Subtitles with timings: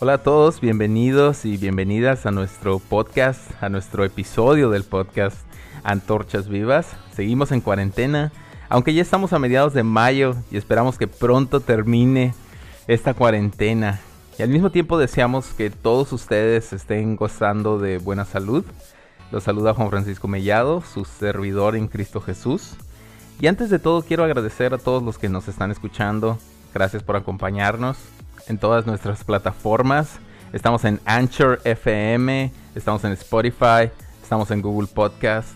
[0.00, 5.36] Hola a todos, bienvenidos y bienvenidas a nuestro podcast, a nuestro episodio del podcast
[5.82, 6.86] Antorchas Vivas.
[7.12, 8.30] Seguimos en cuarentena,
[8.68, 12.32] aunque ya estamos a mediados de mayo y esperamos que pronto termine
[12.86, 13.98] esta cuarentena.
[14.38, 18.64] Y al mismo tiempo deseamos que todos ustedes estén gozando de buena salud.
[19.32, 22.76] Los saluda Juan Francisco Mellado, su servidor en Cristo Jesús.
[23.40, 26.38] Y antes de todo quiero agradecer a todos los que nos están escuchando.
[26.72, 27.98] Gracias por acompañarnos
[28.46, 30.18] en todas nuestras plataformas.
[30.52, 33.90] Estamos en Anchor FM, estamos en Spotify,
[34.22, 35.48] estamos en Google Podcast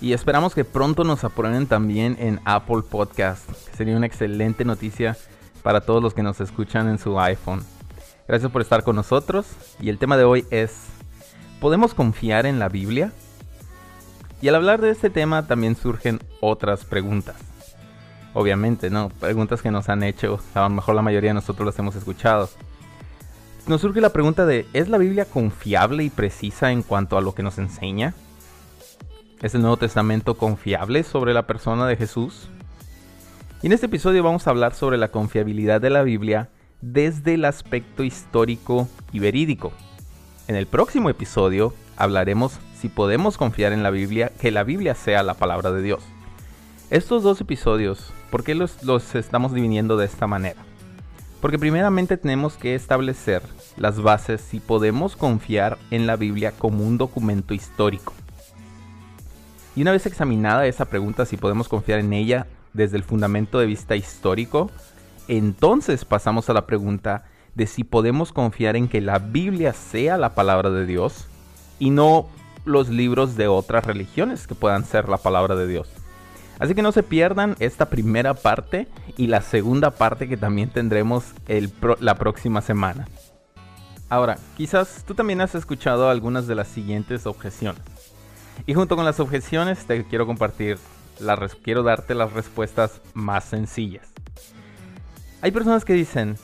[0.00, 3.48] y esperamos que pronto nos aprueben también en Apple Podcast.
[3.76, 5.16] sería una excelente noticia
[5.62, 7.64] para todos los que nos escuchan en su iPhone.
[8.26, 9.46] Gracias por estar con nosotros
[9.80, 10.86] y el tema de hoy es
[11.60, 13.12] ¿Podemos confiar en la Biblia?
[14.40, 17.51] Y al hablar de este tema también surgen otras preguntas
[18.34, 19.08] obviamente, ¿no?
[19.08, 22.48] Preguntas que nos han hecho, a lo mejor la mayoría de nosotros las hemos escuchado.
[23.66, 27.34] Nos surge la pregunta de, ¿es la Biblia confiable y precisa en cuanto a lo
[27.34, 28.14] que nos enseña?
[29.40, 32.48] ¿Es el Nuevo Testamento confiable sobre la persona de Jesús?
[33.62, 36.48] Y en este episodio vamos a hablar sobre la confiabilidad de la Biblia
[36.80, 39.72] desde el aspecto histórico y verídico.
[40.48, 45.22] En el próximo episodio hablaremos si podemos confiar en la Biblia, que la Biblia sea
[45.22, 46.02] la palabra de Dios.
[46.90, 50.56] Estos dos episodios ¿Por qué los, estamos dividiendo de esta manera?
[51.42, 53.42] Porque primeramente tenemos que establecer
[53.76, 58.14] las bases si podemos confiar en la Biblia como un documento histórico.
[59.76, 63.66] Y una vez examinada esa pregunta si podemos confiar en ella desde el fundamento de
[63.66, 64.70] vista histórico,
[65.28, 70.34] entonces pasamos a la pregunta de si podemos confiar en que la Biblia sea la
[70.34, 71.26] palabra de Dios
[71.78, 72.30] y no
[72.64, 76.01] los libros de otras religiones que puedan ser la palabra de Dios.
[76.58, 78.86] Así que no se pierdan esta primera parte
[79.16, 81.32] y la segunda parte que también tendremos
[82.00, 83.08] la próxima semana.
[84.08, 87.82] Ahora, quizás tú también has escuchado algunas de las siguientes objeciones.
[88.66, 90.78] Y junto con las objeciones te quiero compartir,
[91.62, 94.06] quiero darte las respuestas más sencillas.
[95.40, 96.36] Hay personas que dicen,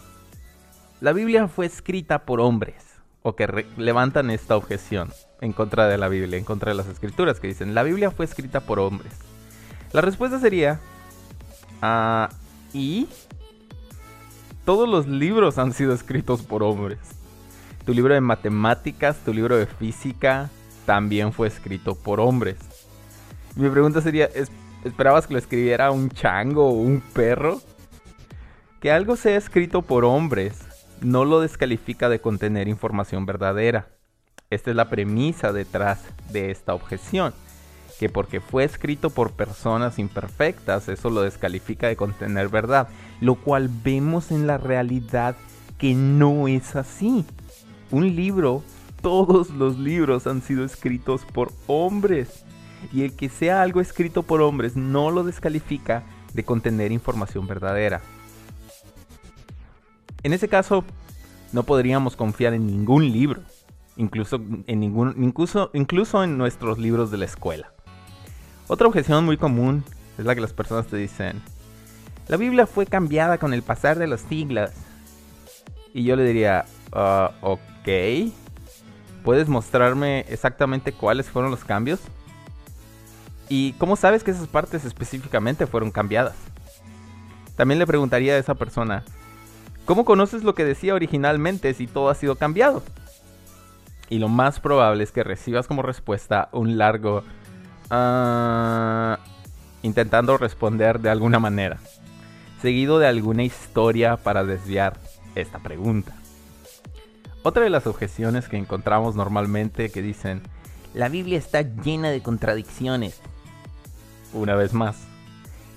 [1.00, 2.82] la Biblia fue escrita por hombres,
[3.22, 7.38] o que levantan esta objeción en contra de la Biblia, en contra de las escrituras,
[7.38, 9.12] que dicen, la Biblia fue escrita por hombres.
[9.92, 10.80] La respuesta sería...
[11.80, 12.28] Ah,
[12.72, 13.08] y...
[14.64, 16.98] Todos los libros han sido escritos por hombres.
[17.86, 20.50] Tu libro de matemáticas, tu libro de física,
[20.84, 22.58] también fue escrito por hombres.
[23.56, 24.28] Mi pregunta sería,
[24.84, 27.62] ¿esperabas que lo escribiera un chango o un perro?
[28.80, 30.66] Que algo sea escrito por hombres
[31.00, 33.88] no lo descalifica de contener información verdadera.
[34.50, 37.32] Esta es la premisa detrás de esta objeción
[37.98, 42.88] que porque fue escrito por personas imperfectas, eso lo descalifica de contener verdad,
[43.20, 45.36] lo cual vemos en la realidad
[45.78, 47.24] que no es así.
[47.90, 48.62] Un libro,
[49.02, 52.44] todos los libros han sido escritos por hombres,
[52.92, 58.00] y el que sea algo escrito por hombres no lo descalifica de contener información verdadera.
[60.22, 60.84] En ese caso,
[61.52, 63.42] no podríamos confiar en ningún libro,
[63.96, 67.72] incluso en, ningún, incluso, incluso en nuestros libros de la escuela.
[68.68, 69.82] Otra objeción muy común
[70.18, 71.40] es la que las personas te dicen,
[72.28, 74.70] la Biblia fue cambiada con el pasar de los siglos.
[75.94, 78.30] Y yo le diría, uh, ok,
[79.24, 82.00] ¿puedes mostrarme exactamente cuáles fueron los cambios?
[83.48, 86.36] ¿Y cómo sabes que esas partes específicamente fueron cambiadas?
[87.56, 89.02] También le preguntaría a esa persona,
[89.86, 92.82] ¿cómo conoces lo que decía originalmente si todo ha sido cambiado?
[94.10, 97.24] Y lo más probable es que recibas como respuesta un largo
[97.90, 99.18] Ah,
[99.82, 101.78] intentando responder de alguna manera,
[102.60, 104.98] seguido de alguna historia para desviar
[105.34, 106.14] esta pregunta.
[107.42, 110.42] Otra de las objeciones que encontramos normalmente que dicen,
[110.92, 113.20] la Biblia está llena de contradicciones.
[114.34, 114.96] Una vez más,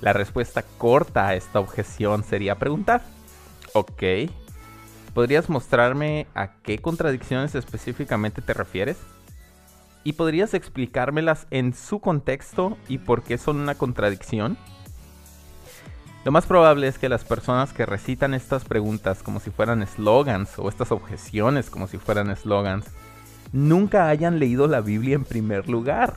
[0.01, 3.03] la respuesta corta a esta objeción sería preguntar,
[3.73, 4.03] ok,
[5.13, 8.97] ¿podrías mostrarme a qué contradicciones específicamente te refieres?
[10.03, 14.57] ¿Y podrías explicármelas en su contexto y por qué son una contradicción?
[16.23, 20.57] Lo más probable es que las personas que recitan estas preguntas como si fueran slogans
[20.57, 22.85] o estas objeciones como si fueran slogans
[23.51, 26.15] nunca hayan leído la Biblia en primer lugar.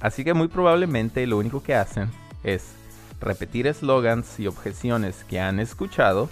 [0.00, 2.10] Así que muy probablemente lo único que hacen
[2.44, 2.72] es
[3.20, 6.28] repetir slogans y objeciones que han escuchado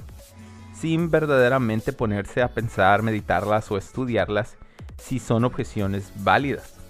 [0.75, 4.56] sin verdaderamente ponerse a pensar, meditarlas o estudiarlas
[4.99, 6.83] si son objeciones válidas.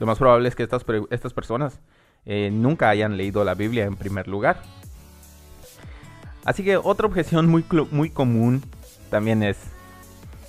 [0.00, 1.78] Lo más probable es que estas, estas personas
[2.24, 4.62] eh, nunca hayan leído la Biblia en primer lugar.
[6.44, 8.62] Así que otra objeción muy, muy común
[9.10, 9.58] también es,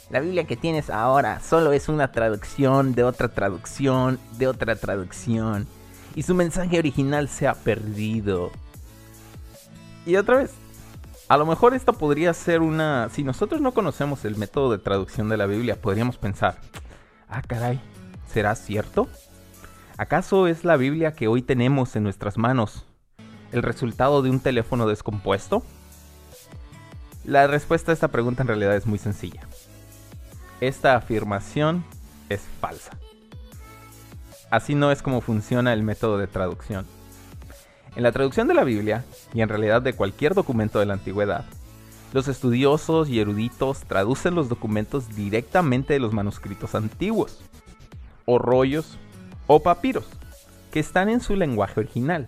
[0.10, 5.68] La Biblia que tienes ahora solo es una traducción de otra traducción de otra traducción.
[6.16, 8.52] Y su mensaje original se ha perdido.
[10.06, 10.52] Y otra vez,
[11.28, 13.10] a lo mejor esta podría ser una...
[13.10, 16.58] Si nosotros no conocemos el método de traducción de la Biblia, podríamos pensar,
[17.28, 17.82] ah caray,
[18.28, 19.08] ¿será cierto?
[20.02, 22.88] ¿Acaso es la Biblia que hoy tenemos en nuestras manos
[23.52, 25.62] el resultado de un teléfono descompuesto?
[27.24, 29.42] La respuesta a esta pregunta en realidad es muy sencilla.
[30.60, 31.86] Esta afirmación
[32.30, 32.98] es falsa.
[34.50, 36.88] Así no es como funciona el método de traducción.
[37.96, 39.06] En la traducción de la Biblia,
[39.36, 41.46] y en realidad de cualquier documento de la antigüedad,
[42.12, 47.44] los estudiosos y eruditos traducen los documentos directamente de los manuscritos antiguos,
[48.26, 48.98] o rollos,
[49.48, 50.06] o papiros,
[50.72, 52.28] que están en su lenguaje original.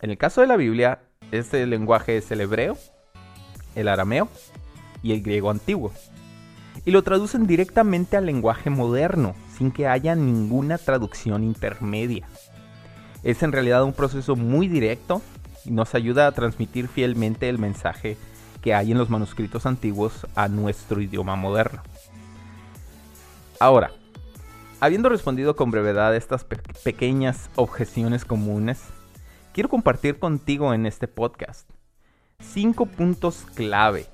[0.00, 1.00] En el caso de la Biblia,
[1.32, 2.76] este lenguaje es el hebreo,
[3.74, 4.28] el arameo
[5.02, 5.92] y el griego antiguo.
[6.84, 12.28] Y lo traducen directamente al lenguaje moderno, sin que haya ninguna traducción intermedia.
[13.22, 15.22] Es en realidad un proceso muy directo
[15.64, 18.16] y nos ayuda a transmitir fielmente el mensaje
[18.62, 21.82] que hay en los manuscritos antiguos a nuestro idioma moderno.
[23.58, 23.90] Ahora,
[24.86, 28.84] habiendo respondido con brevedad estas pequeñas objeciones comunes,
[29.52, 31.68] quiero compartir contigo en este podcast
[32.38, 34.06] cinco puntos clave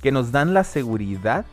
[0.00, 1.44] que nos dan la seguridad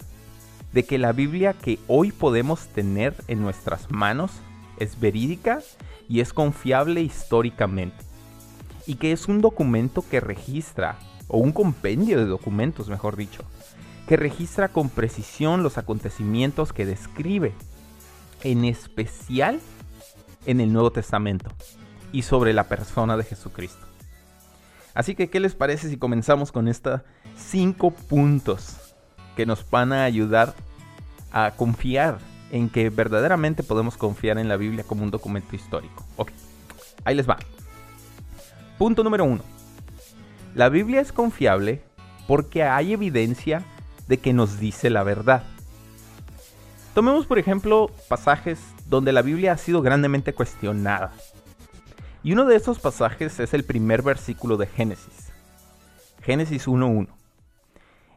[0.71, 4.31] de que la Biblia que hoy podemos tener en nuestras manos
[4.77, 5.59] es verídica
[6.07, 8.05] y es confiable históricamente.
[8.85, 13.43] Y que es un documento que registra, o un compendio de documentos, mejor dicho,
[14.07, 17.53] que registra con precisión los acontecimientos que describe,
[18.43, 19.59] en especial
[20.45, 21.51] en el Nuevo Testamento
[22.11, 23.85] y sobre la persona de Jesucristo.
[24.93, 27.01] Así que, ¿qué les parece si comenzamos con estos
[27.35, 28.77] cinco puntos
[29.35, 30.53] que nos van a ayudar
[31.31, 32.19] a confiar
[32.53, 36.05] en que verdaderamente podemos confiar en la Biblia como un documento histórico.
[36.17, 36.31] Ok,
[37.03, 37.39] ahí les va.
[38.77, 39.41] Punto número uno.
[40.53, 41.81] La Biblia es confiable
[42.27, 43.63] porque hay evidencia
[44.07, 45.43] de que nos dice la verdad.
[46.93, 51.11] Tomemos por ejemplo pasajes donde la Biblia ha sido grandemente cuestionada.
[52.23, 55.31] Y uno de esos pasajes es el primer versículo de Génesis.
[56.21, 57.07] Génesis 1.1.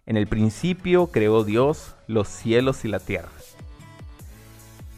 [0.05, 3.31] En el principio creó Dios los cielos y la tierra.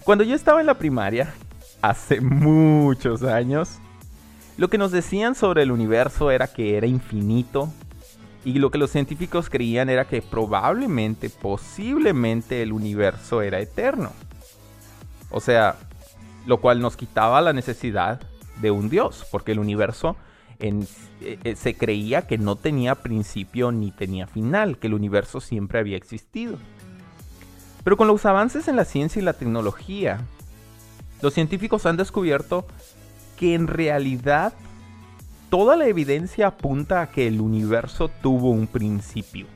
[0.04, 1.32] Cuando yo estaba en la primaria,
[1.80, 3.78] hace muchos años,
[4.56, 7.72] lo que nos decían sobre el universo era que era infinito
[8.48, 14.10] y lo que los científicos creían era que probablemente, posiblemente el universo era eterno.
[15.28, 15.76] O sea,
[16.46, 18.22] lo cual nos quitaba la necesidad
[18.62, 20.16] de un Dios, porque el universo
[20.60, 20.82] eh,
[21.20, 25.98] eh, se creía que no tenía principio ni tenía final, que el universo siempre había
[25.98, 26.56] existido.
[27.84, 30.22] Pero con los avances en la ciencia y la tecnología,
[31.20, 32.66] los científicos han descubierto
[33.36, 34.54] que en realidad
[35.50, 39.46] toda la evidencia apunta a que el universo tuvo un principio.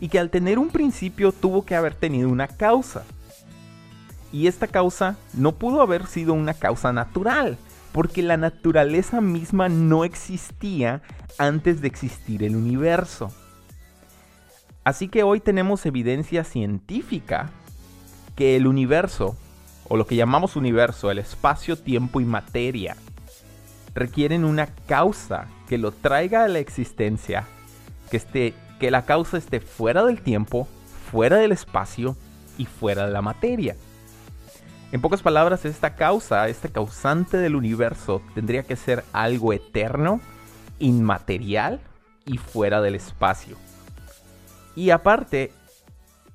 [0.00, 3.04] Y que al tener un principio tuvo que haber tenido una causa.
[4.32, 7.58] Y esta causa no pudo haber sido una causa natural,
[7.92, 11.02] porque la naturaleza misma no existía
[11.38, 13.32] antes de existir el universo.
[14.84, 17.50] Así que hoy tenemos evidencia científica
[18.36, 19.36] que el universo,
[19.88, 22.96] o lo que llamamos universo, el espacio, tiempo y materia,
[23.94, 27.44] requieren una causa que lo traiga a la existencia,
[28.10, 30.68] que, esté, que la causa esté fuera del tiempo,
[31.10, 32.16] fuera del espacio
[32.56, 33.76] y fuera de la materia.
[34.90, 40.20] En pocas palabras, esta causa, este causante del universo, tendría que ser algo eterno,
[40.78, 41.80] inmaterial
[42.24, 43.56] y fuera del espacio.
[44.74, 45.52] Y aparte,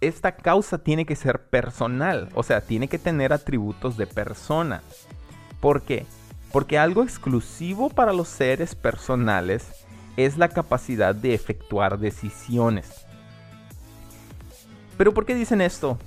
[0.01, 4.83] esta causa tiene que ser personal, o sea, tiene que tener atributos de persona.
[5.59, 6.05] ¿Por qué?
[6.53, 13.05] Porque algo exclusivo para los seres personales es la capacidad de efectuar decisiones.
[14.97, 15.97] Pero ¿por qué dicen esto?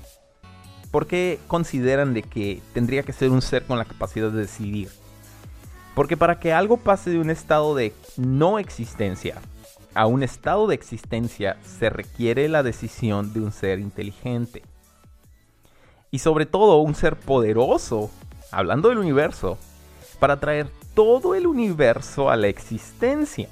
[0.90, 4.88] ¿Por qué consideran de que tendría que ser un ser con la capacidad de decidir?
[5.94, 9.42] Porque para que algo pase de un estado de no existencia
[9.96, 14.62] a un estado de existencia se requiere la decisión de un ser inteligente.
[16.10, 18.10] Y sobre todo un ser poderoso,
[18.52, 19.58] hablando del universo,
[20.18, 23.48] para traer todo el universo a la existencia.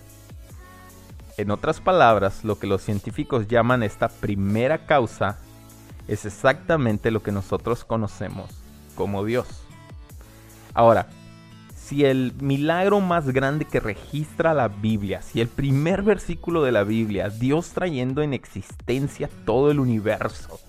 [1.36, 5.38] En otras palabras, lo que los científicos llaman esta primera causa
[6.06, 8.50] es exactamente lo que nosotros conocemos
[8.94, 9.46] como Dios.
[10.74, 11.08] Ahora,
[11.84, 16.82] si el milagro más grande que registra la Biblia, si el primer versículo de la
[16.82, 20.60] Biblia, Dios trayendo en existencia todo el universo,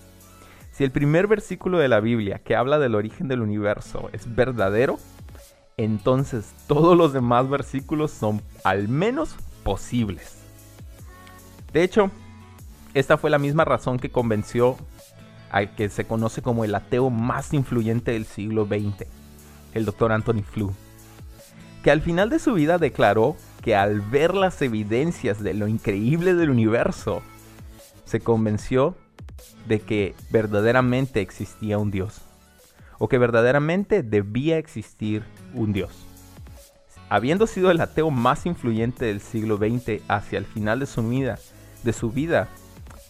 [0.72, 5.00] Si el primer versículo de la Biblia que habla del origen del universo es verdadero,
[5.78, 10.38] entonces todos los demás versículos son al menos posibles.
[11.74, 12.12] De hecho,
[12.94, 14.78] esta fue la misma razón que convenció
[15.52, 19.08] al que se conoce como el ateo más influyente del siglo XX,
[19.74, 20.74] el doctor Anthony Flew,
[21.84, 26.36] que al final de su vida declaró que al ver las evidencias de lo increíble
[26.36, 27.22] del universo,
[28.06, 28.96] se convenció
[29.68, 32.22] de que verdaderamente existía un Dios,
[32.98, 35.24] o que verdaderamente debía existir
[35.54, 36.06] un Dios.
[37.10, 41.38] Habiendo sido el ateo más influyente del siglo XX hacia el final de su vida,
[41.84, 42.50] de su vida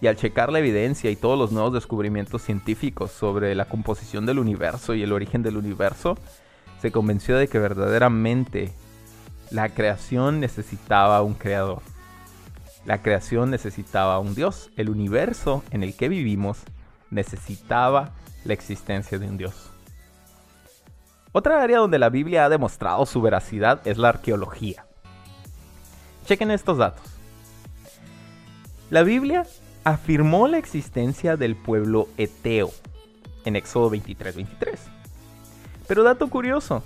[0.01, 4.39] y al checar la evidencia y todos los nuevos descubrimientos científicos sobre la composición del
[4.39, 6.17] universo y el origen del universo,
[6.81, 8.73] se convenció de que verdaderamente
[9.49, 11.81] la creación necesitaba un creador.
[12.85, 14.69] La creación necesitaba un Dios.
[14.75, 16.59] El universo en el que vivimos
[17.09, 18.11] necesitaba
[18.43, 19.71] la existencia de un Dios.
[21.37, 24.85] Otra área donde la Biblia ha demostrado su veracidad es la arqueología.
[26.25, 27.03] Chequen estos datos.
[28.89, 29.45] La Biblia
[29.83, 32.71] afirmó la existencia del pueblo eteo
[33.43, 34.79] en Éxodo 23:23.
[35.89, 36.83] Pero dato curioso,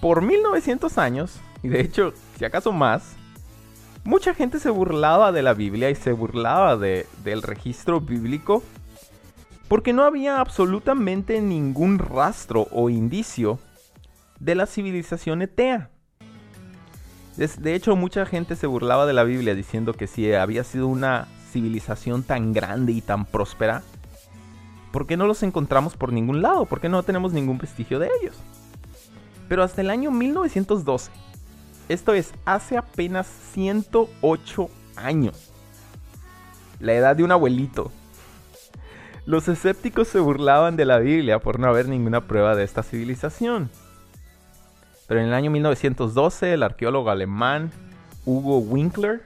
[0.00, 3.16] por 1900 años, y de hecho, si acaso más,
[4.04, 8.62] mucha gente se burlaba de la Biblia y se burlaba del registro bíblico
[9.68, 13.58] porque no había absolutamente ningún rastro o indicio
[14.38, 15.90] de la civilización etea.
[17.36, 21.28] De hecho, mucha gente se burlaba de la Biblia diciendo que si había sido una
[21.50, 23.82] civilización tan grande y tan próspera,
[24.90, 26.64] ¿por qué no los encontramos por ningún lado?
[26.64, 28.36] ¿Por qué no tenemos ningún vestigio de ellos?
[29.48, 31.10] Pero hasta el año 1912,
[31.88, 35.52] esto es, hace apenas 108 años,
[36.80, 37.92] la edad de un abuelito,
[39.26, 43.70] los escépticos se burlaban de la Biblia por no haber ninguna prueba de esta civilización.
[45.08, 47.70] Pero en el año 1912 el arqueólogo alemán
[48.24, 49.22] Hugo Winkler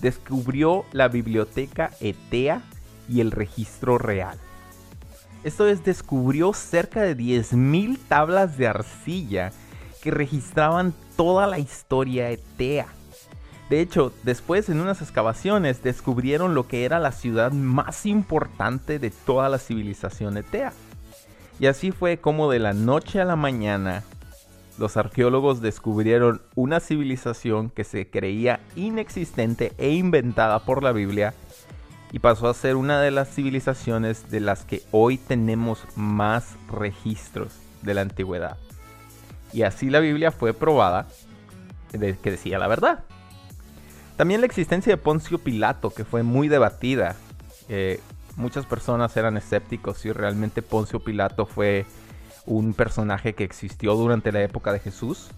[0.00, 2.62] descubrió la biblioteca Etea
[3.08, 4.38] y el registro real.
[5.44, 9.52] Esto es, descubrió cerca de 10.000 tablas de arcilla
[10.02, 12.86] que registraban toda la historia etea.
[13.70, 19.10] De hecho, después en unas excavaciones descubrieron lo que era la ciudad más importante de
[19.10, 20.72] toda la civilización etea.
[21.58, 24.04] Y así fue como de la noche a la mañana
[24.78, 31.32] los arqueólogos descubrieron una civilización que se creía inexistente e inventada por la Biblia
[32.12, 37.54] y pasó a ser una de las civilizaciones de las que hoy tenemos más registros
[37.82, 38.58] de la antigüedad.
[39.52, 41.06] Y así la Biblia fue probada
[41.92, 43.04] de que decía la verdad.
[44.16, 47.16] También la existencia de Poncio Pilato, que fue muy debatida.
[48.36, 51.86] Muchas personas eran escépticos si realmente Poncio Pilato fue
[52.44, 55.30] un personaje que existió durante la época de Jesús,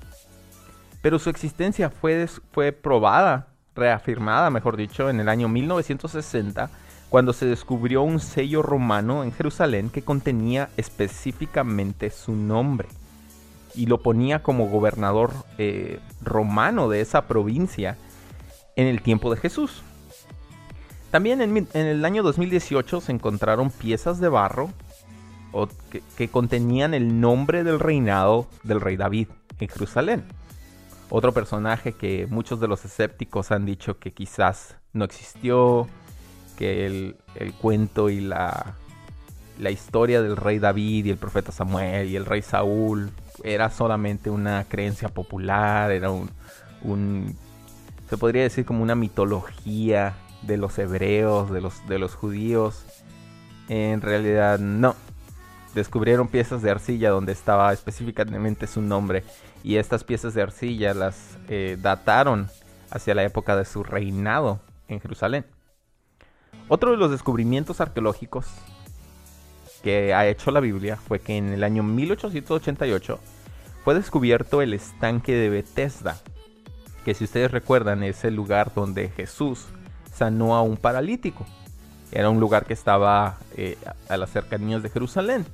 [1.00, 6.70] pero su existencia fue, fue probada, reafirmada, mejor dicho, en el año 1960,
[7.08, 12.88] cuando se descubrió un sello romano en Jerusalén que contenía específicamente su nombre
[13.76, 17.96] y lo ponía como gobernador eh, romano de esa provincia
[18.78, 19.82] en el tiempo de Jesús.
[21.10, 24.70] También en, el año 2018 se encontraron piezas de barro
[26.16, 30.24] que, contenían el nombre del reinado del rey David en Jerusalén.
[31.10, 35.88] Otro personaje que muchos de los escépticos han dicho que quizás no existió,
[36.56, 37.16] que el,
[37.60, 38.76] cuento y la,
[39.58, 43.10] historia del rey David y el profeta Samuel y el rey Saúl
[43.42, 46.30] era solamente una creencia popular, era un,
[48.08, 52.84] se podría decir como una mitología de los hebreos, de los, de los judíos.
[53.68, 54.94] En realidad no,
[55.74, 59.24] descubrieron piezas de arcilla donde estaba específicamente su nombre
[59.62, 62.48] y estas piezas de arcilla las eh, dataron
[62.90, 65.44] hacia la época de su reinado en Jerusalén.
[66.68, 68.46] Otro de los descubrimientos arqueológicos
[69.82, 73.18] que ha hecho la Biblia fue que en el año 1888
[73.84, 76.18] fue descubierto el estanque de Bethesda,
[77.04, 79.66] que si ustedes recuerdan es el lugar donde Jesús
[80.12, 81.46] sanó a un paralítico.
[82.10, 83.76] Era un lugar que estaba eh,
[84.08, 85.46] a las cercanías de Jerusalén.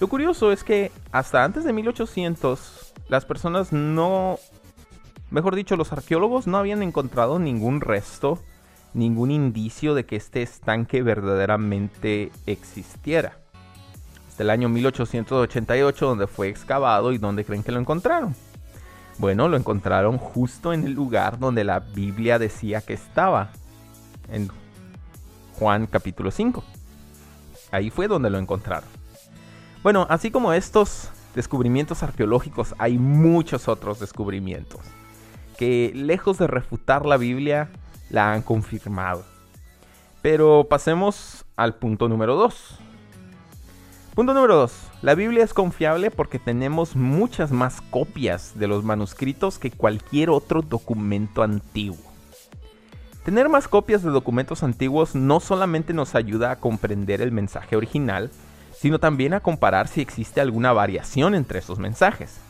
[0.00, 4.38] Lo curioso es que hasta antes de 1800 las personas no,
[5.30, 8.38] mejor dicho, los arqueólogos no habían encontrado ningún resto,
[8.94, 13.38] ningún indicio de que este estanque verdaderamente existiera.
[14.28, 18.36] Hasta el año 1888 donde fue excavado y donde creen que lo encontraron.
[19.18, 23.50] Bueno, lo encontraron justo en el lugar donde la Biblia decía que estaba,
[24.30, 24.48] en
[25.58, 26.62] Juan capítulo 5.
[27.72, 28.88] Ahí fue donde lo encontraron.
[29.82, 34.80] Bueno, así como estos descubrimientos arqueológicos, hay muchos otros descubrimientos
[35.58, 37.68] que lejos de refutar la Biblia,
[38.10, 39.24] la han confirmado.
[40.22, 42.78] Pero pasemos al punto número 2.
[44.18, 44.72] Punto número 2.
[45.02, 50.62] La Biblia es confiable porque tenemos muchas más copias de los manuscritos que cualquier otro
[50.62, 52.04] documento antiguo.
[53.24, 58.32] Tener más copias de documentos antiguos no solamente nos ayuda a comprender el mensaje original,
[58.72, 62.40] sino también a comparar si existe alguna variación entre esos mensajes.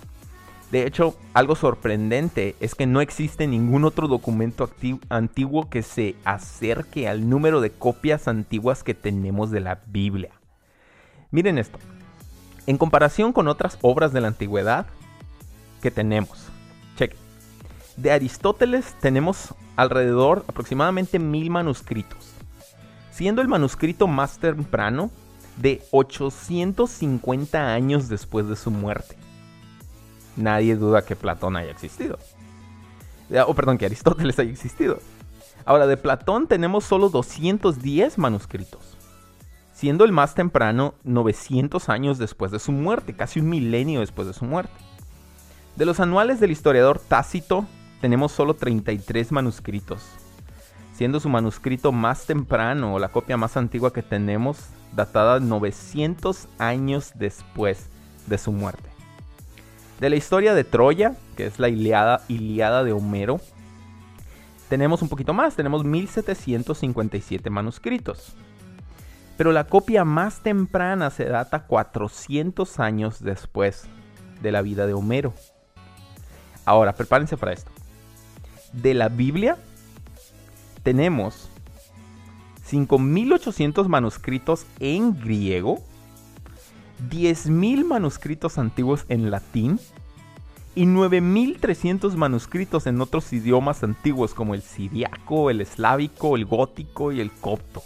[0.70, 4.70] De hecho, algo sorprendente es que no existe ningún otro documento
[5.10, 10.37] antiguo que se acerque al número de copias antiguas que tenemos de la Biblia.
[11.30, 11.78] Miren esto.
[12.66, 14.86] En comparación con otras obras de la antigüedad
[15.82, 16.46] que tenemos.
[16.96, 17.16] Cheque.
[17.96, 22.32] De Aristóteles tenemos alrededor aproximadamente mil manuscritos.
[23.10, 25.10] Siendo el manuscrito más temprano
[25.56, 29.16] de 850 años después de su muerte
[30.38, 32.18] nadie duda que Platón haya existido.
[33.46, 35.00] O perdón, que Aristóteles haya existido.
[35.64, 38.96] Ahora, de Platón tenemos solo 210 manuscritos,
[39.78, 44.34] siendo el más temprano 900 años después de su muerte, casi un milenio después de
[44.34, 44.74] su muerte.
[45.76, 47.64] De los anuales del historiador Tácito
[48.00, 50.02] tenemos solo 33 manuscritos,
[50.94, 54.58] siendo su manuscrito más temprano o la copia más antigua que tenemos
[54.96, 57.86] datada 900 años después
[58.26, 58.90] de su muerte.
[60.00, 63.40] De la historia de Troya, que es la Iliada, Iliada de Homero,
[64.68, 68.34] tenemos un poquito más, tenemos 1757 manuscritos.
[69.38, 73.88] Pero la copia más temprana se data 400 años después
[74.42, 75.32] de la vida de Homero.
[76.66, 77.70] Ahora, prepárense para esto.
[78.74, 79.56] De la Biblia
[80.82, 81.48] tenemos
[82.70, 85.82] 5.800 manuscritos en griego
[87.10, 89.78] 10.000 manuscritos antiguos en latín
[90.74, 97.20] y 9.300 manuscritos en otros idiomas antiguos como el siriaco, el eslávico, el gótico y
[97.20, 97.82] el copto.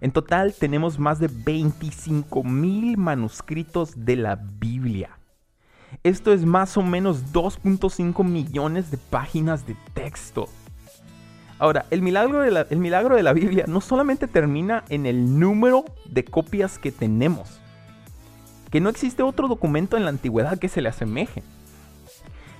[0.00, 5.10] En total tenemos más de 25.000 manuscritos de la Biblia.
[6.04, 10.48] Esto es más o menos 2.5 millones de páginas de texto.
[11.58, 15.38] Ahora, el milagro, de la, el milagro de la Biblia no solamente termina en el
[15.38, 17.60] número de copias que tenemos,
[18.70, 21.42] que no existe otro documento en la antigüedad que se le asemeje,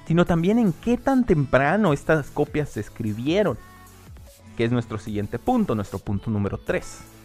[0.07, 3.57] sino también en qué tan temprano estas copias se escribieron,
[4.59, 7.19] que es nuestro siguiente punto, nuestro punto número 3.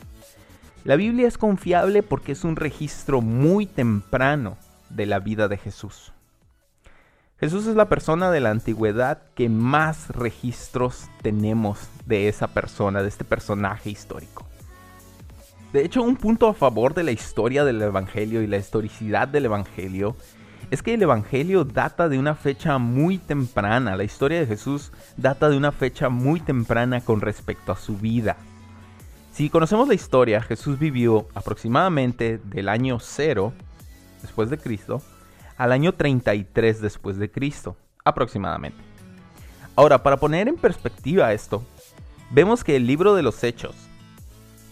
[0.85, 4.55] La Biblia es confiable porque es un registro muy temprano
[4.91, 6.13] de la vida de Jesús.
[7.39, 13.07] Jesús es la persona de la antigüedad que más registros tenemos de esa persona, de
[13.07, 14.45] este personaje histórico.
[15.73, 19.45] De hecho, un punto a favor de la historia del Evangelio y la historicidad del
[19.45, 20.15] Evangelio
[20.69, 23.97] es que el Evangelio data de una fecha muy temprana.
[23.97, 28.37] La historia de Jesús data de una fecha muy temprana con respecto a su vida.
[29.35, 33.51] Si conocemos la historia, Jesús vivió aproximadamente del año 0
[34.21, 35.01] después de Cristo
[35.57, 38.81] al año 33 después de Cristo, aproximadamente.
[39.75, 41.65] Ahora, para poner en perspectiva esto,
[42.31, 43.75] vemos que el libro de los Hechos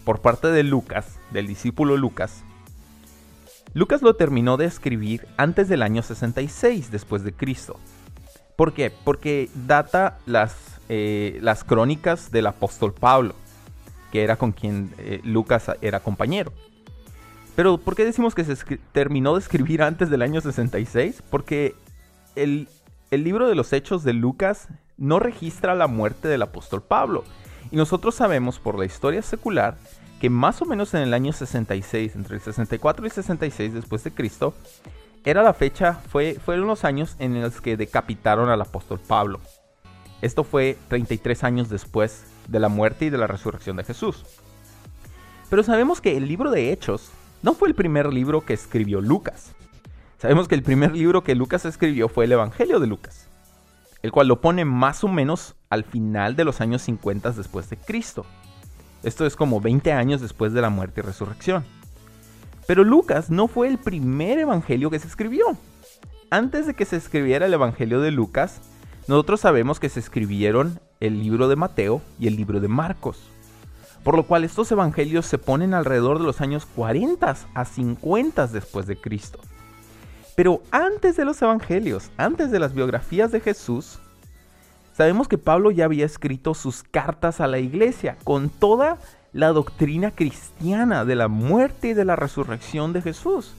[0.02, 2.42] por parte de Lucas, del discípulo Lucas,
[3.74, 7.78] Lucas lo terminó de escribir antes del año 66 después de Cristo.
[8.56, 8.90] ¿Por qué?
[9.04, 13.34] Porque data las, eh, las crónicas del apóstol Pablo,
[14.14, 16.52] que era con quien eh, Lucas era compañero.
[17.56, 21.20] Pero ¿por qué decimos que se terminó de escribir antes del año 66?
[21.30, 21.74] Porque
[22.36, 22.68] el,
[23.10, 27.24] el libro de los hechos de Lucas no registra la muerte del apóstol Pablo
[27.72, 29.76] y nosotros sabemos por la historia secular
[30.20, 34.12] que más o menos en el año 66, entre el 64 y 66 después de
[34.12, 34.54] Cristo,
[35.24, 39.40] era la fecha, fue, fueron los años en los que decapitaron al apóstol Pablo.
[40.22, 44.24] Esto fue 33 años después de la muerte y de la resurrección de Jesús.
[45.50, 47.10] Pero sabemos que el libro de Hechos
[47.42, 49.54] no fue el primer libro que escribió Lucas.
[50.18, 53.28] Sabemos que el primer libro que Lucas escribió fue el Evangelio de Lucas
[54.04, 57.78] el cual lo pone más o menos al final de los años 50 después de
[57.78, 58.26] Cristo.
[59.02, 61.64] Esto es como 20 años después de la muerte y resurrección.
[62.66, 65.56] Pero Lucas no fue el primer evangelio que se escribió.
[66.28, 68.60] Antes de que se escribiera el evangelio de Lucas,
[69.08, 73.30] nosotros sabemos que se escribieron el libro de Mateo y el libro de Marcos.
[74.02, 78.86] Por lo cual estos evangelios se ponen alrededor de los años 40 a 50 después
[78.86, 79.38] de Cristo.
[80.36, 84.00] Pero antes de los evangelios, antes de las biografías de Jesús,
[84.92, 88.98] sabemos que Pablo ya había escrito sus cartas a la iglesia con toda
[89.32, 93.54] la doctrina cristiana de la muerte y de la resurrección de Jesús.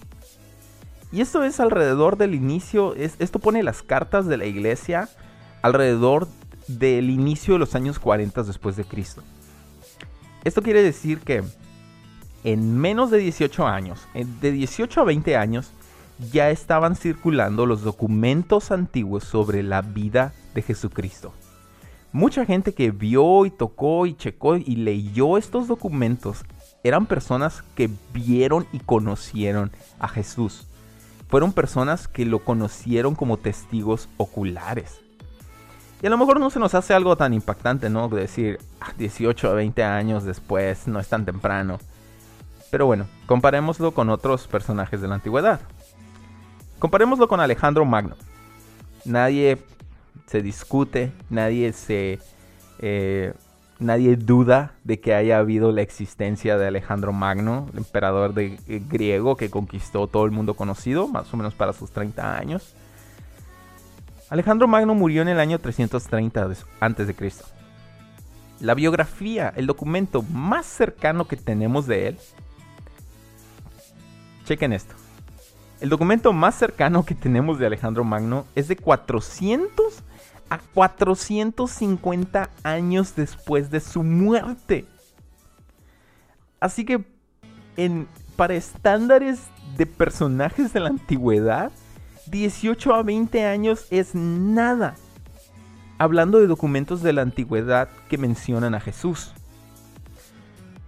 [1.12, 5.10] Y esto es alrededor del inicio, esto pone las cartas de la iglesia
[5.62, 6.28] alrededor
[6.68, 9.22] del inicio de los años 40 después de Cristo.
[10.44, 11.44] Esto quiere decir que
[12.44, 15.72] en menos de 18 años, de 18 a 20 años,
[16.32, 21.34] ya estaban circulando los documentos antiguos sobre la vida de Jesucristo.
[22.12, 26.46] Mucha gente que vio y tocó y checó y leyó estos documentos
[26.84, 30.68] eran personas que vieron y conocieron a Jesús.
[31.28, 35.02] Fueron personas que lo conocieron como testigos oculares.
[36.02, 38.10] Y a lo mejor no se nos hace algo tan impactante, ¿no?
[38.10, 38.60] Decir
[38.98, 41.80] 18 ah, a 20 años después, no es tan temprano.
[42.70, 45.62] Pero bueno, comparémoslo con otros personajes de la antigüedad.
[46.80, 48.16] Comparémoslo con Alejandro Magno.
[49.06, 49.60] Nadie
[50.26, 52.20] se discute, nadie se...
[52.80, 53.34] Eh,
[53.80, 58.82] nadie duda de que haya habido la existencia de Alejandro Magno, el emperador de, eh,
[58.90, 62.76] griego que conquistó todo el mundo conocido, más o menos para sus 30 años.
[64.36, 66.50] Alejandro Magno murió en el año 330
[66.82, 67.16] a.C.
[68.60, 72.18] La biografía, el documento más cercano que tenemos de él,
[74.44, 74.94] chequen esto.
[75.80, 80.04] El documento más cercano que tenemos de Alejandro Magno es de 400
[80.50, 84.86] a 450 años después de su muerte.
[86.60, 87.06] Así que
[87.78, 89.40] en, para estándares
[89.78, 91.72] de personajes de la antigüedad,
[92.28, 94.96] 18 a 20 años es nada.
[95.98, 99.34] Hablando de documentos de la antigüedad que mencionan a Jesús.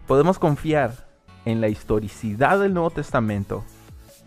[0.07, 1.07] Podemos confiar
[1.45, 3.63] en la historicidad del Nuevo Testamento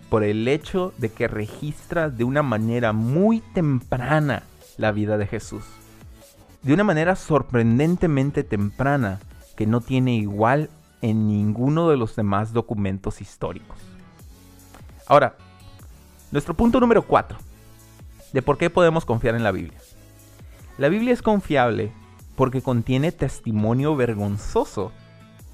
[0.09, 4.43] por el hecho de que registra de una manera muy temprana
[4.77, 5.65] la vida de Jesús.
[6.63, 9.21] De una manera sorprendentemente temprana
[9.57, 10.71] que no tiene igual
[11.03, 13.79] en ninguno de los demás documentos históricos.
[15.07, 15.37] Ahora,
[16.31, 17.39] nuestro punto número 4.
[18.33, 19.79] De por qué podemos confiar en la Biblia.
[20.79, 21.93] La Biblia es confiable
[22.37, 24.93] porque contiene testimonio vergonzoso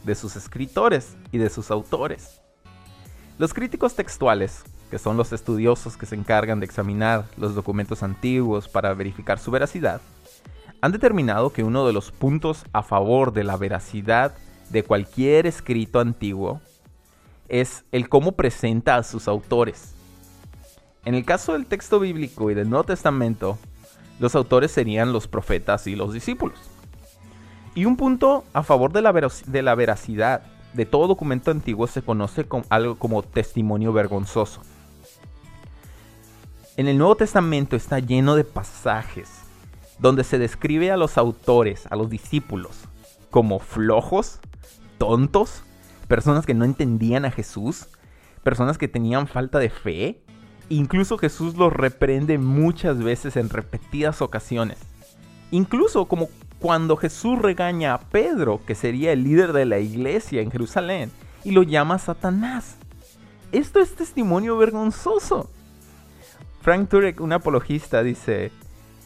[0.05, 2.43] de sus escritores y de sus autores.
[3.39, 8.69] Los críticos textuales, que son los estudiosos que se encargan de examinar los documentos antiguos
[8.69, 10.01] para verificar su veracidad,
[10.83, 14.35] han determinado que uno de los puntos a favor de la veracidad
[14.69, 16.61] de cualquier escrito antiguo
[17.49, 19.96] es el cómo presenta a sus autores.
[21.07, 23.59] En el caso del texto bíblico y del Nuevo Testamento,
[24.19, 26.59] los autores serían los profetas y los discípulos.
[27.77, 29.13] Y un punto a favor de la,
[29.77, 30.43] veracidad
[30.73, 34.63] de todo documento antiguo se conoce algo como testimonio vergonzoso.
[36.77, 39.31] En el Nuevo Testamento está lleno de pasajes
[40.01, 42.81] donde se describe a los autores, a los discípulos,
[43.31, 44.41] como flojos,
[44.99, 45.63] tontos,
[46.09, 47.87] personas que no entendían a Jesús,
[48.43, 50.26] personas que tenían falta de fe,
[50.69, 54.79] Incluso Jesús los reprende muchas veces en repetidas ocasiones.
[55.51, 60.51] Incluso como cuando Jesús regaña a Pedro, que sería el líder de la iglesia en
[60.51, 61.13] Jerusalén,
[61.45, 62.77] y lo llama Satanás.
[63.53, 65.49] Esto es testimonio vergonzoso.
[66.63, 68.51] Frank Turek, un apologista, dice,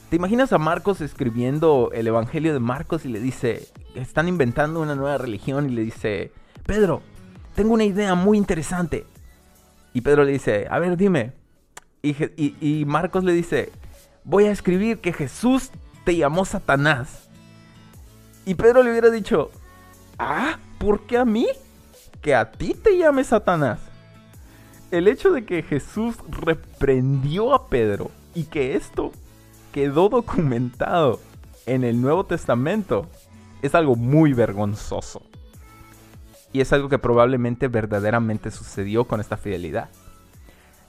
[0.09, 4.95] ¿te imaginas a Marcos escribiendo el Evangelio de Marcos y le dice, están inventando una
[4.95, 6.33] nueva religión y le dice,
[6.65, 7.03] Pedro,
[7.55, 9.05] tengo una idea muy interesante.
[9.93, 11.33] Y Pedro le dice, a ver, dime,
[12.03, 13.71] y, Marcos le dice,
[14.25, 15.71] voy a escribir que Jesús
[16.05, 17.29] te llamó Satanás.
[18.47, 19.51] Y Pedro le hubiera dicho,
[20.19, 21.47] ah, ¿por qué a mí?
[22.23, 23.81] Que a ti te llame Satanás.
[24.91, 29.13] El hecho de que Jesús reprendió a Pedro y que esto
[29.73, 31.21] quedó documentado
[31.67, 33.07] en el Nuevo Testamento
[33.63, 35.23] es algo muy vergonzoso.
[36.53, 39.91] Y es algo que probablemente verdaderamente sucedió con esta fidelidad.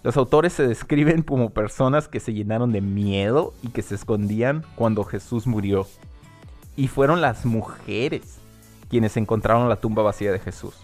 [0.03, 4.65] Los autores se describen como personas que se llenaron de miedo y que se escondían
[4.75, 5.87] cuando Jesús murió.
[6.75, 8.39] Y fueron las mujeres
[8.89, 10.75] quienes encontraron la tumba vacía de Jesús.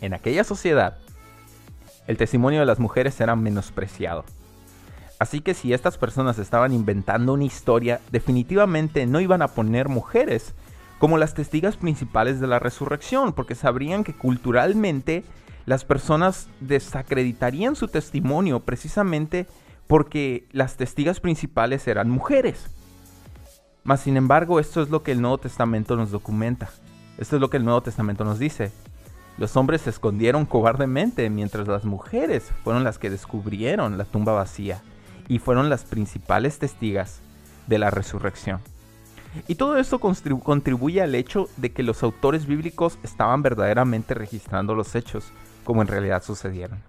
[0.00, 0.98] En aquella sociedad,
[2.06, 4.24] el testimonio de las mujeres era menospreciado.
[5.18, 10.54] Así que si estas personas estaban inventando una historia, definitivamente no iban a poner mujeres
[10.98, 15.24] como las testigas principales de la resurrección, porque sabrían que culturalmente
[15.66, 19.46] las personas desacreditarían su testimonio precisamente
[19.88, 22.66] porque las testigas principales eran mujeres.
[23.82, 26.70] Mas sin embargo, esto es lo que el Nuevo Testamento nos documenta.
[27.18, 28.72] Esto es lo que el Nuevo Testamento nos dice.
[29.38, 34.82] Los hombres se escondieron cobardemente mientras las mujeres fueron las que descubrieron la tumba vacía
[35.28, 37.20] y fueron las principales testigas
[37.66, 38.60] de la resurrección.
[39.48, 44.94] Y todo esto contribuye al hecho de que los autores bíblicos estaban verdaderamente registrando los
[44.94, 45.32] hechos
[45.66, 46.82] como en realidad sucedieron.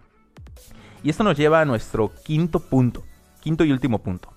[1.04, 3.04] Y esto nos lleva a nuestro quinto punto,
[3.42, 4.32] quinto y último punto.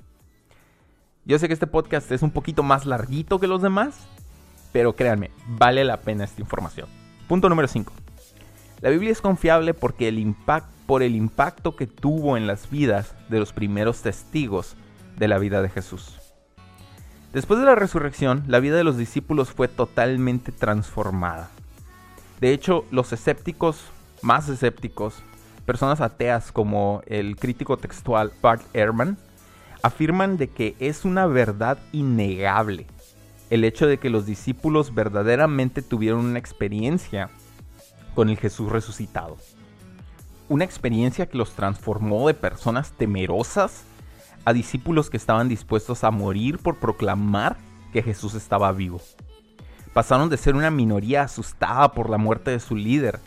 [1.24, 4.08] Yo sé que este podcast es un poquito más larguito que los demás,
[4.72, 6.88] pero créanme, vale la pena esta información.
[7.28, 7.92] Punto número 5.
[8.80, 10.34] La Biblia es confiable porque el
[10.86, 14.74] por el impacto que tuvo en las vidas de los primeros testigos
[15.18, 16.18] de la vida de Jesús.
[17.32, 21.50] Después de la resurrección, la vida de los discípulos fue totalmente transformada.
[22.40, 23.84] De hecho, los escépticos,
[24.22, 25.22] más escépticos,
[25.66, 29.18] personas ateas como el crítico textual Bart Ehrman,
[29.82, 32.86] afirman de que es una verdad innegable
[33.50, 37.30] el hecho de que los discípulos verdaderamente tuvieron una experiencia
[38.14, 39.36] con el Jesús resucitado.
[40.48, 43.82] Una experiencia que los transformó de personas temerosas
[44.44, 47.56] a discípulos que estaban dispuestos a morir por proclamar
[47.92, 49.00] que Jesús estaba vivo.
[49.92, 53.18] Pasaron de ser una minoría asustada por la muerte de su líder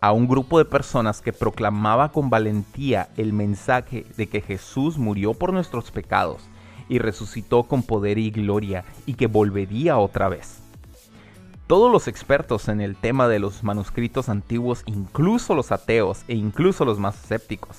[0.00, 5.34] a un grupo de personas que proclamaba con valentía el mensaje de que Jesús murió
[5.34, 6.42] por nuestros pecados
[6.88, 10.60] y resucitó con poder y gloria y que volvería otra vez.
[11.66, 16.84] Todos los expertos en el tema de los manuscritos antiguos, incluso los ateos e incluso
[16.84, 17.76] los más escépticos,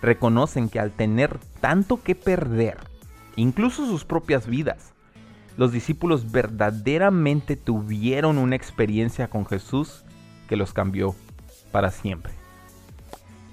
[0.00, 2.78] reconocen que al tener tanto que perder,
[3.34, 4.94] incluso sus propias vidas,
[5.58, 10.04] los discípulos verdaderamente tuvieron una experiencia con Jesús
[10.48, 11.14] que los cambió
[11.76, 12.32] para siempre.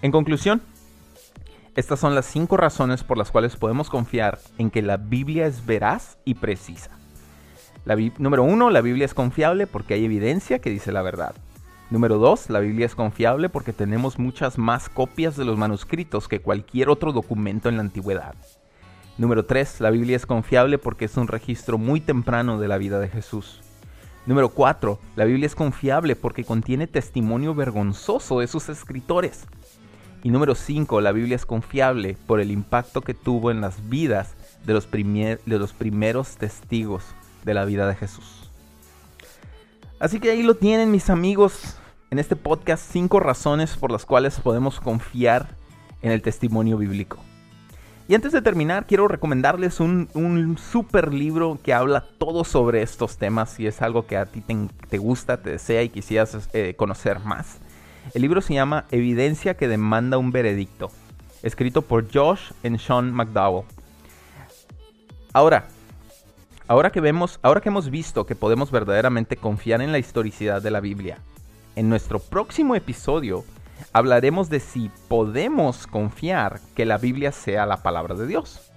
[0.02, 0.62] En conclusión,
[1.76, 5.66] estas son las cinco razones por las cuales podemos confiar en que la Biblia es
[5.66, 6.92] veraz y precisa.
[8.18, 11.36] Número uno, la Biblia es confiable porque hay evidencia que dice la verdad.
[11.90, 12.50] Número 2.
[12.50, 17.12] La Biblia es confiable porque tenemos muchas más copias de los manuscritos que cualquier otro
[17.12, 18.36] documento en la antigüedad.
[19.18, 19.82] Número 3.
[19.82, 23.60] La Biblia es confiable porque es un registro muy temprano de la vida de Jesús.
[24.26, 25.00] Número 4.
[25.16, 29.46] La Biblia es confiable porque contiene testimonio vergonzoso de sus escritores.
[30.24, 31.02] Y número 5.
[31.02, 35.60] La Biblia es confiable por el impacto que tuvo en las vidas de los, de
[35.60, 37.04] los primeros testigos
[37.44, 38.50] de la vida de Jesús.
[40.00, 41.78] Así que ahí lo tienen mis amigos
[42.10, 45.58] en este podcast cinco razones por las cuales podemos confiar
[46.02, 47.18] en el testimonio bíblico.
[48.08, 53.18] Y antes de terminar, quiero recomendarles un, un super libro que habla todo sobre estos
[53.18, 54.44] temas, si es algo que a ti
[54.90, 57.60] te, gusta, te desea y quisieras eh, conocer más.
[58.14, 60.92] El libro se llama Evidencia que demanda un veredicto,
[61.44, 63.66] escrito por Josh y Sean McDowell.
[65.32, 65.68] Ahora,
[66.68, 70.72] ahora que vemos, ahora que hemos visto que podemos verdaderamente confiar en la historicidad de
[70.72, 71.20] la Biblia,
[71.78, 73.46] en nuestro próximo episodio
[73.92, 78.72] hablaremos de si podemos confiar que la Biblia sea la palabra de Dios.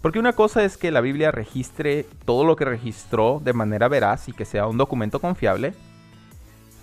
[0.00, 4.28] Porque una cosa es que la Biblia registre todo lo que registró de manera veraz
[4.28, 5.74] y que sea un documento confiable.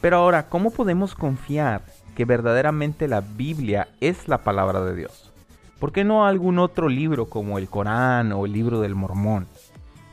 [0.01, 1.81] Pero ahora, ¿cómo podemos confiar
[2.15, 5.31] que verdaderamente la Biblia es la palabra de Dios?
[5.79, 9.47] ¿Por qué no algún otro libro como el Corán o el libro del Mormón?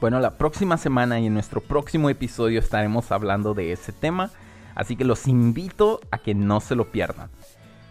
[0.01, 4.31] Bueno, la próxima semana y en nuestro próximo episodio estaremos hablando de ese tema
[4.75, 7.31] Así que los invito a que no se lo pierdan.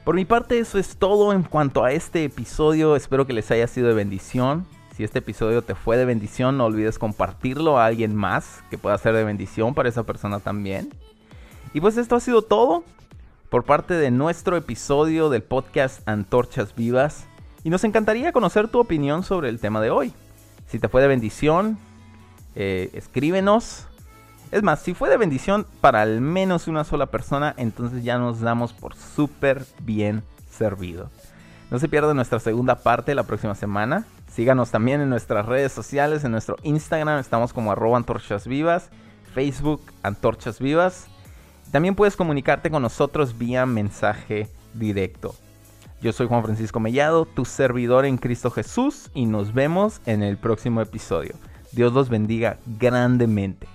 [0.04, 2.96] Por mi parte eso es todo en cuanto a este episodio.
[2.96, 4.66] Espero que les haya sido de bendición.
[4.96, 8.98] Si este episodio te fue de bendición, no olvides compartirlo a alguien más que pueda
[8.98, 10.90] ser de bendición para esa persona también.
[11.74, 12.84] Y pues esto ha sido todo
[13.50, 17.26] por parte de nuestro episodio del podcast Antorchas Vivas.
[17.64, 20.14] Y nos encantaría conocer tu opinión sobre el tema de hoy.
[20.68, 21.78] Si te fue de bendición,
[22.56, 23.88] eh, escríbenos
[24.52, 28.42] es más, si fue de bendición para al menos una sola persona, entonces ya nos
[28.42, 31.10] damos por súper bien servido.
[31.70, 34.06] No se pierda nuestra segunda parte la próxima semana.
[34.30, 38.90] Síganos también en nuestras redes sociales, en nuestro Instagram estamos como arroba antorchas vivas,
[39.34, 41.08] Facebook antorchas vivas.
[41.72, 45.34] También puedes comunicarte con nosotros vía mensaje directo.
[46.02, 50.38] Yo soy Juan Francisco Mellado, tu servidor en Cristo Jesús, y nos vemos en el
[50.38, 51.36] próximo episodio.
[51.72, 53.68] Dios los bendiga grandemente.